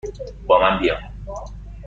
[0.47, 0.97] با من بیا!